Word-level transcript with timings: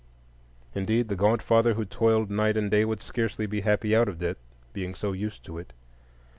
Indeed, 0.73 1.09
the 1.09 1.15
gaunt 1.15 1.43
father 1.43 1.75
who 1.75 1.85
toiled 1.85 2.31
night 2.31 2.57
and 2.57 2.71
day 2.71 2.85
would 2.85 3.03
scarcely 3.03 3.45
be 3.45 3.61
happy 3.61 3.95
out 3.95 4.07
of 4.09 4.17
debt, 4.17 4.37
being 4.73 4.95
so 4.95 5.11
used 5.11 5.43
to 5.45 5.59
it. 5.59 5.73